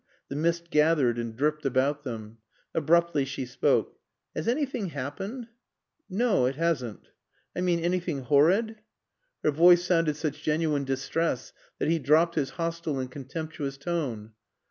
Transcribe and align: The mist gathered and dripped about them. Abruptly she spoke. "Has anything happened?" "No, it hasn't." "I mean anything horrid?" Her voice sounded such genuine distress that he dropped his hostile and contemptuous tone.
The 0.29 0.35
mist 0.35 0.71
gathered 0.71 1.19
and 1.19 1.35
dripped 1.35 1.63
about 1.63 2.01
them. 2.01 2.39
Abruptly 2.73 3.23
she 3.23 3.45
spoke. 3.45 3.99
"Has 4.35 4.47
anything 4.47 4.87
happened?" 4.89 5.49
"No, 6.09 6.47
it 6.47 6.55
hasn't." 6.55 7.09
"I 7.55 7.61
mean 7.61 7.79
anything 7.79 8.21
horrid?" 8.23 8.77
Her 9.43 9.51
voice 9.51 9.85
sounded 9.85 10.15
such 10.15 10.41
genuine 10.41 10.85
distress 10.85 11.53
that 11.77 11.87
he 11.87 11.99
dropped 11.99 12.33
his 12.33 12.49
hostile 12.57 12.97
and 12.97 13.11
contemptuous 13.11 13.77
tone. 13.77 14.31